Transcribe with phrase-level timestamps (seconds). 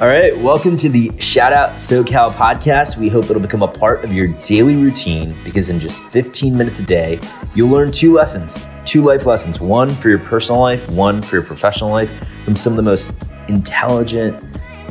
[0.00, 2.96] All right, welcome to the Shout Out SoCal podcast.
[2.96, 6.80] We hope it'll become a part of your daily routine because in just 15 minutes
[6.80, 7.20] a day,
[7.54, 11.44] you'll learn two lessons, two life lessons, one for your personal life, one for your
[11.44, 12.10] professional life,
[12.44, 13.12] from some of the most
[13.46, 14.42] intelligent,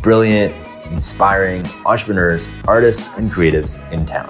[0.02, 0.56] brilliant,
[0.86, 4.30] inspiring entrepreneurs, artists, and creatives in town.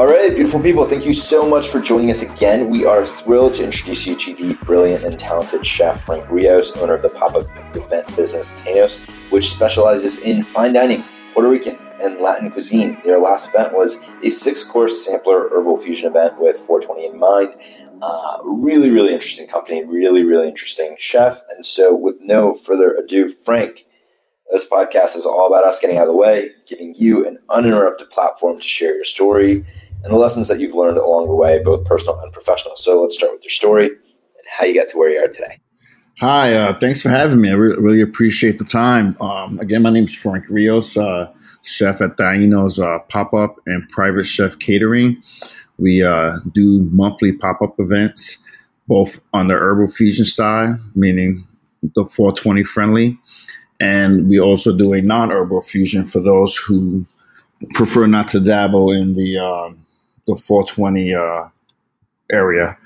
[0.00, 2.70] All right, beautiful people, thank you so much for joining us again.
[2.70, 6.94] We are thrilled to introduce you to the brilliant and talented chef Frank Rios, owner
[6.94, 7.44] of the pop up
[7.76, 8.98] event business Tainos,
[9.30, 12.98] which specializes in fine dining, Puerto Rican, and Latin cuisine.
[13.04, 17.54] Their last event was a six course sampler herbal fusion event with 420 in mind.
[18.00, 21.42] Uh, really, really interesting company, really, really interesting chef.
[21.54, 23.84] And so, with no further ado, Frank,
[24.50, 28.08] this podcast is all about us getting out of the way, giving you an uninterrupted
[28.08, 29.66] platform to share your story
[30.02, 32.76] and the lessons that you've learned along the way, both personal and professional.
[32.76, 35.60] So let's start with your story and how you got to where you are today.
[36.20, 37.50] Hi, uh, thanks for having me.
[37.50, 39.16] I re- really appreciate the time.
[39.20, 43.88] Um, again, my name is Frank Rios, uh, chef at Taino's uh, Pop Up and
[43.88, 45.22] Private Chef Catering.
[45.78, 48.42] We uh, do monthly pop up events,
[48.86, 51.46] both on the herbal fusion side, meaning
[51.94, 53.18] the 420 friendly,
[53.80, 57.06] and we also do a non herbal fusion for those who
[57.72, 59.86] prefer not to dabble in the um,
[60.26, 61.48] the 420 uh,
[62.32, 62.76] area.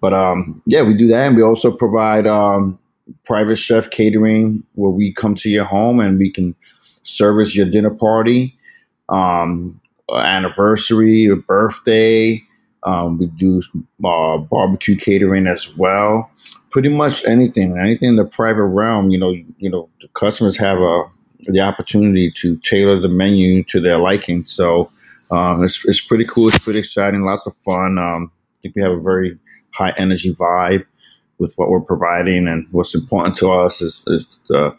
[0.00, 2.78] But um, yeah, we do that, and we also provide um,
[3.24, 6.54] private chef catering where we come to your home and we can
[7.02, 8.56] service your dinner party,
[9.08, 9.80] um,
[10.12, 12.42] anniversary, or birthday.
[12.84, 13.62] Um, we do
[14.04, 16.28] uh, barbecue catering as well.
[16.70, 19.10] Pretty much anything, anything in the private realm.
[19.10, 21.04] You know, you know, the customers have a
[21.46, 24.44] the opportunity to tailor the menu to their liking.
[24.44, 24.90] So
[25.32, 26.48] um, it's, it's pretty cool.
[26.48, 27.22] It's pretty exciting.
[27.22, 27.98] Lots of fun.
[27.98, 29.38] Um, I think we have a very
[29.70, 30.84] high energy vibe
[31.38, 34.76] with what we're providing, and what's important to us is, is the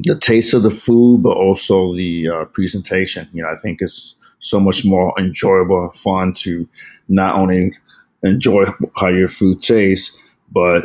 [0.00, 3.28] the taste of the food, but also the uh, presentation.
[3.34, 6.66] You know, I think it's so much more enjoyable fun to
[7.08, 7.74] not only
[8.22, 8.64] enjoy
[8.96, 10.16] how your food tastes,
[10.50, 10.84] but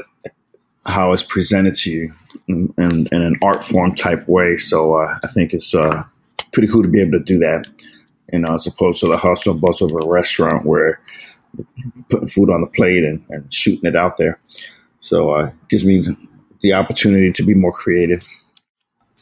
[0.86, 2.14] how it's presented to you
[2.50, 4.58] in, in, in an art form type way.
[4.58, 6.04] So uh, I think it's uh,
[6.52, 7.66] pretty cool to be able to do that
[8.32, 11.00] you know, as opposed to the hustle and bustle of a restaurant where
[12.10, 14.40] putting food on the plate and, and shooting it out there.
[15.00, 16.04] So uh, it gives me
[16.62, 18.28] the opportunity to be more creative.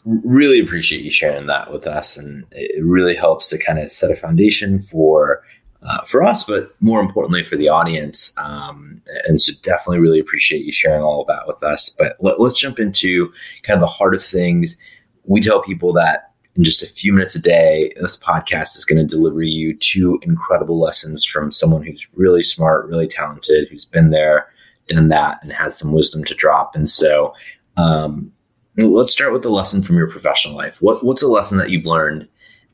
[0.06, 4.12] Really appreciate you sharing that with us, and it really helps to kind of set
[4.12, 5.44] a foundation for
[5.81, 8.34] uh, for us, but more importantly for the audience.
[8.38, 11.90] Um, and so, definitely really appreciate you sharing all of that with us.
[11.90, 13.31] But let, let's jump into
[13.63, 14.78] kind of the heart of things.
[15.25, 19.00] We tell people that in just a few minutes a day, this podcast is going
[19.00, 24.12] to deliver you two incredible lessons from someone who's really smart, really talented, who's been
[24.12, 24.47] there,
[24.88, 26.75] done that, and has some wisdom to drop.
[26.75, 27.34] And so,
[27.75, 28.31] um,
[28.78, 30.81] let's start with the lesson from your professional life.
[30.81, 32.28] What, what's a lesson that you've learned,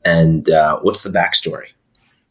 [0.04, 1.66] and uh, what's the backstory?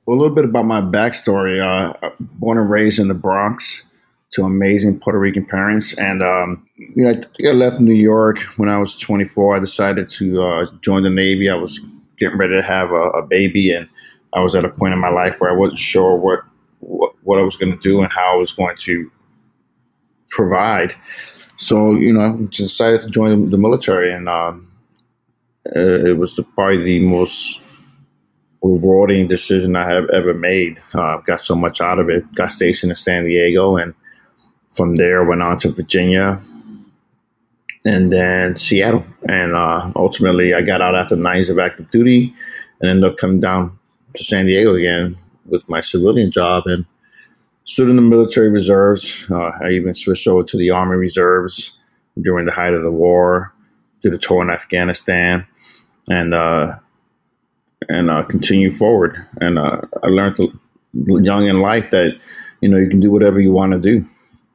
[0.06, 1.60] Well, a little bit about my backstory.
[1.62, 3.86] Uh, born and raised in the Bronx
[4.32, 5.98] to amazing Puerto Rican parents.
[5.98, 9.58] And um, you know, I think I left New York when I was 24.
[9.58, 11.50] I decided to uh, join the Navy.
[11.50, 11.80] I was
[12.20, 13.88] getting ready to have a, a, baby, and
[14.34, 16.42] I was at a point in my life where I wasn't sure what
[16.80, 19.12] what, what I was going to do and how I was going to
[20.30, 20.94] provide.
[21.58, 24.72] So you know, I decided to join the military, and um,
[25.66, 27.62] it was probably the most
[28.62, 30.82] rewarding decision I have ever made.
[30.94, 32.32] Uh, got so much out of it.
[32.36, 33.94] Got stationed in San Diego, and
[34.80, 36.42] from there, went on to Virginia
[37.86, 39.06] and then Seattle.
[39.28, 42.34] And uh, ultimately, I got out after nine years of active duty
[42.80, 43.78] and ended up coming down
[44.14, 46.86] to San Diego again with my civilian job and
[47.66, 49.26] stood in the military reserves.
[49.30, 51.78] Uh, I even switched over to the Army Reserves
[52.22, 53.54] during the height of the war,
[54.02, 55.46] did a tour in Afghanistan,
[56.10, 56.78] and uh,
[57.90, 59.28] and uh, continue forward.
[59.42, 60.38] And uh, I learned
[60.94, 62.18] young in life that
[62.62, 64.06] you know you can do whatever you want to do.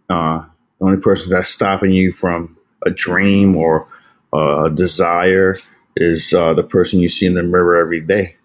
[0.09, 0.45] Uh,
[0.79, 2.57] the only person that's stopping you from
[2.87, 3.89] a dream or
[4.33, 5.57] a desire
[5.97, 8.37] is uh, the person you see in the mirror every day.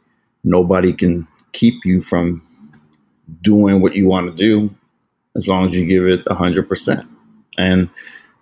[0.44, 2.42] Nobody can keep you from
[3.42, 4.74] doing what you want to do
[5.36, 7.08] as long as you give it hundred percent.
[7.58, 7.90] And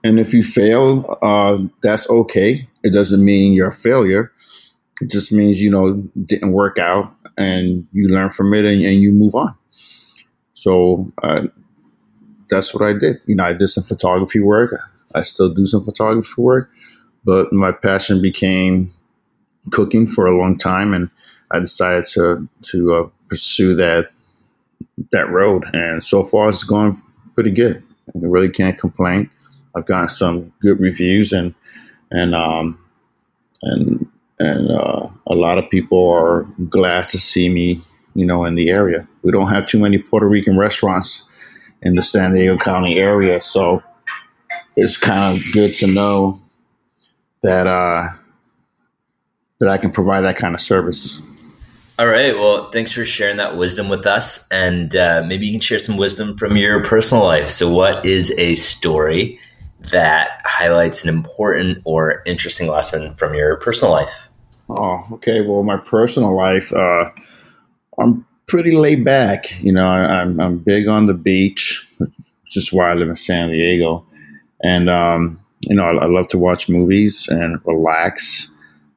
[0.04, 2.68] and if you fail, uh, that's okay.
[2.84, 4.32] It doesn't mean you're a failure.
[5.02, 5.94] It just means you know
[6.26, 9.56] didn't work out, and you learn from it, and, and you move on.
[10.54, 11.48] So uh,
[12.50, 13.22] that's what I did.
[13.26, 14.80] You know, I did some photography work.
[15.16, 16.70] I still do some photography work,
[17.24, 18.92] but my passion became
[19.72, 21.10] cooking for a long time, and
[21.52, 24.10] I decided to to uh, pursue that
[25.12, 25.66] that road.
[25.74, 27.02] And so far, it's going
[27.34, 27.84] pretty good.
[28.16, 29.30] I really can't complain.
[29.76, 31.54] I've gotten some good reviews and
[32.12, 32.80] and um,
[33.64, 34.08] and
[34.40, 37.82] and uh, a lot of people are glad to see me,
[38.14, 39.08] you know, in the area.
[39.24, 41.27] We don't have too many Puerto Rican restaurants
[41.82, 43.84] in the San Diego County area, so
[44.76, 46.40] it's kind of good to know
[47.42, 48.08] that uh,
[49.60, 51.22] that I can provide that kind of service.
[52.00, 52.36] All right.
[52.36, 55.98] Well, thanks for sharing that wisdom with us, and uh, maybe you can share some
[55.98, 57.50] wisdom from your personal life.
[57.50, 59.40] So, what is a story
[59.92, 64.30] that highlights an important or interesting lesson from your personal life?
[64.70, 65.42] Oh, okay.
[65.42, 67.10] Well, my personal life, uh,
[67.98, 69.62] I'm pretty laid back.
[69.62, 73.10] You know, I, am I'm, I'm big on the beach, which is why I live
[73.10, 74.06] in San Diego,
[74.64, 78.52] and um, you know, I, I, love to watch movies and relax.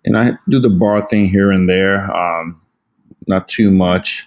[0.05, 2.61] And I do the bar thing here and there, um,
[3.27, 4.27] not too much.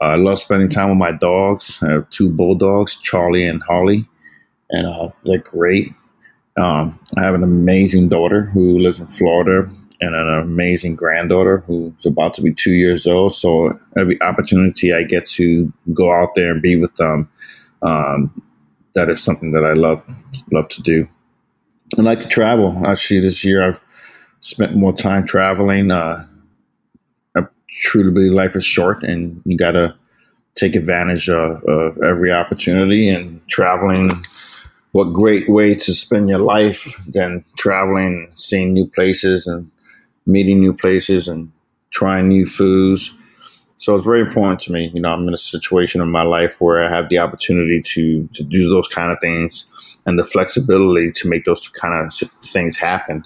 [0.00, 1.78] Uh, I love spending time with my dogs.
[1.82, 4.06] I have two bulldogs, Charlie and Holly
[4.70, 5.88] and uh, they're great.
[6.56, 12.06] Um, I have an amazing daughter who lives in Florida and an amazing granddaughter who's
[12.06, 13.34] about to be two years old.
[13.34, 17.28] So every opportunity I get to go out there and be with them,
[17.82, 18.42] um,
[18.94, 20.02] that is something that I love
[20.52, 21.08] love to do.
[21.98, 22.86] I like to travel.
[22.86, 23.80] Actually, this year I've
[24.40, 25.90] spent more time traveling.
[25.90, 26.26] Uh,
[27.36, 29.94] I truly believe life is short, and you got to
[30.54, 33.08] take advantage of, of every opportunity.
[33.08, 34.10] And traveling
[34.92, 39.70] what great way to spend your life than traveling, seeing new places and
[40.28, 41.50] meeting new places and
[41.90, 43.12] trying new foods.
[43.76, 44.90] So it's very important to me.
[44.92, 48.28] You know, I'm in a situation in my life where I have the opportunity to
[48.34, 49.66] to do those kind of things
[50.04, 53.24] and the flexibility to make those kind of things happen.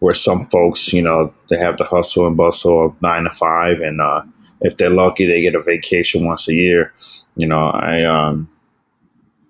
[0.00, 3.80] Where some folks, you know, they have the hustle and bustle of nine to five,
[3.80, 4.22] and uh,
[4.60, 6.92] if they're lucky, they get a vacation once a year.
[7.36, 8.48] You know, I um,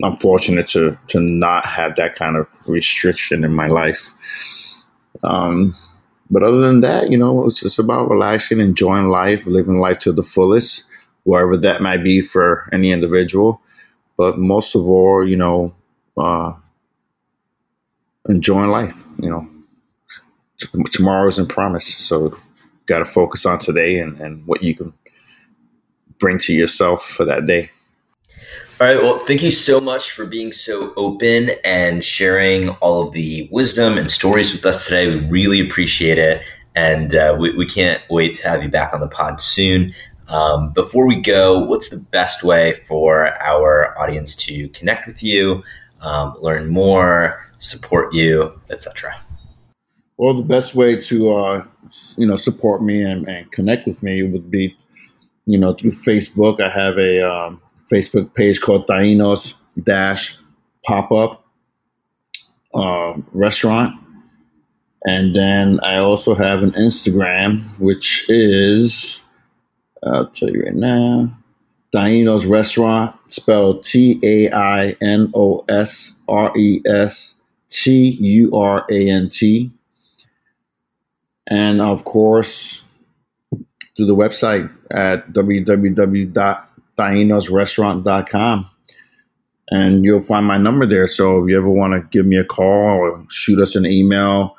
[0.02, 4.12] I'm fortunate to to not have that kind of restriction in my life.
[5.24, 5.74] Um,
[6.32, 10.12] but other than that, you know, it's just about relaxing, enjoying life, living life to
[10.12, 10.86] the fullest,
[11.24, 13.60] wherever that might be for any individual.
[14.16, 15.74] But most of all, you know,
[16.16, 16.54] uh,
[18.30, 18.94] enjoying life.
[19.18, 19.48] You know,
[20.90, 22.34] tomorrow isn't promised, so
[22.86, 24.94] got to focus on today and, and what you can
[26.18, 27.70] bring to yourself for that day.
[28.82, 29.00] All right.
[29.00, 33.96] Well, thank you so much for being so open and sharing all of the wisdom
[33.96, 35.06] and stories with us today.
[35.06, 36.44] We really appreciate it.
[36.74, 39.94] And uh, we, we can't wait to have you back on the pod soon.
[40.26, 45.62] Um, before we go, what's the best way for our audience to connect with you,
[46.00, 49.14] um, learn more, support you, etc.?
[50.16, 51.64] Well, the best way to uh,
[52.16, 54.76] you know support me and, and, connect with me would be
[55.46, 56.60] you know through Facebook.
[56.60, 57.60] I have a um,
[57.92, 60.38] Facebook page called Tainos Dash
[60.86, 61.44] Pop Up
[62.74, 63.94] uh, Restaurant.
[65.04, 69.24] And then I also have an Instagram, which is,
[70.04, 71.36] I'll tell you right now,
[71.94, 77.34] Tainos Restaurant, spelled T A I N O S R E S
[77.68, 79.70] T U R A N T.
[81.48, 82.82] And of course,
[83.96, 86.66] through the website at www
[86.96, 88.68] tainosrestaurant.com
[89.72, 91.06] and you'll find my number there.
[91.06, 94.54] So if you ever want to give me a call or shoot us an email,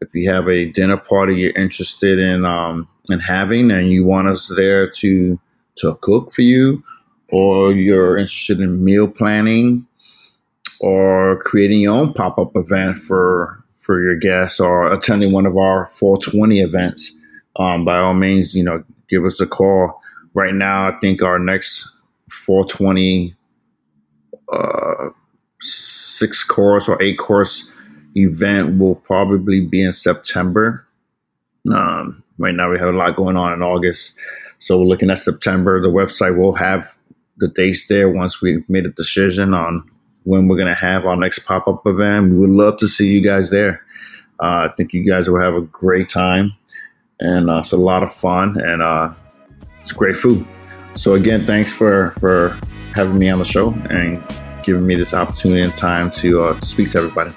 [0.00, 4.28] if you have a dinner party you're interested in um, in having and you want
[4.28, 5.38] us there to
[5.76, 6.82] to cook for you,
[7.30, 9.86] or you're interested in meal planning
[10.80, 15.56] or creating your own pop up event for for your guests or attending one of
[15.56, 17.16] our 420 events,
[17.56, 20.02] um, by all means, you know, give us a call
[20.38, 21.90] right now, I think our next
[22.30, 23.34] 420
[24.50, 25.08] uh,
[25.60, 27.70] six course or eight course
[28.14, 30.86] event will probably be in September.
[31.72, 34.16] Um, right now, we have a lot going on in August.
[34.58, 35.82] So we're looking at September.
[35.82, 36.94] The website will have
[37.38, 39.88] the dates there once we've made a decision on
[40.22, 42.30] when we're going to have our next pop up event.
[42.30, 43.82] We would love to see you guys there.
[44.40, 46.52] Uh, I think you guys will have a great time.
[47.18, 48.60] And uh, it's a lot of fun.
[48.60, 49.12] And uh,
[49.88, 50.46] it's great food.
[50.96, 52.58] So again, thanks for for
[52.94, 54.22] having me on the show and
[54.62, 57.30] giving me this opportunity and time to uh, speak to everybody.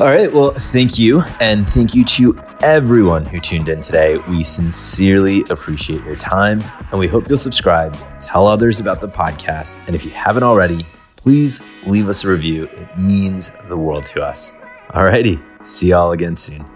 [0.00, 0.32] All right.
[0.32, 1.22] Well, thank you.
[1.40, 4.16] And thank you to everyone who tuned in today.
[4.16, 9.78] We sincerely appreciate your time and we hope you'll subscribe, tell others about the podcast.
[9.86, 12.64] And if you haven't already, please leave us a review.
[12.64, 14.54] It means the world to us.
[14.94, 15.38] All righty.
[15.64, 16.71] See y'all again soon.